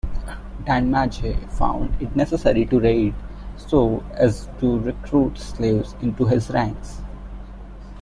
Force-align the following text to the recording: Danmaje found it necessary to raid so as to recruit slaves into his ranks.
Danmaje 0.65 1.47
found 1.51 1.95
it 2.01 2.15
necessary 2.15 2.65
to 2.65 2.79
raid 2.79 3.13
so 3.55 4.03
as 4.13 4.49
to 4.59 4.79
recruit 4.79 5.37
slaves 5.37 5.93
into 6.01 6.25
his 6.25 6.49
ranks. 6.49 7.01